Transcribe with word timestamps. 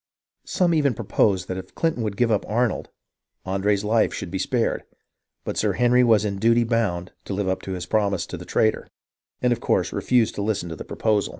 Some 0.47 0.73
even 0.73 0.95
proposed 0.95 1.47
that 1.47 1.59
if 1.59 1.75
Clin 1.75 1.93
ton 1.93 2.03
would 2.03 2.17
give 2.17 2.31
up 2.31 2.43
Arnold, 2.49 2.89
Andre's 3.45 3.83
life 3.83 4.11
should 4.15 4.31
be 4.31 4.39
spared; 4.39 4.83
but 5.43 5.57
Sir 5.57 5.73
Henry 5.73 6.03
was 6.03 6.25
in 6.25 6.39
duty 6.39 6.63
bound 6.63 7.11
to 7.25 7.35
live 7.35 7.47
up 7.47 7.61
to 7.61 7.73
his 7.73 7.85
prom 7.85 8.15
ise 8.15 8.25
to 8.25 8.37
the 8.37 8.43
traitor, 8.43 8.87
and 9.43 9.53
of 9.53 9.61
course 9.61 9.93
refused 9.93 10.33
to 10.33 10.41
listen 10.41 10.69
to 10.69 10.75
the 10.75 10.83
proposal. 10.85 11.29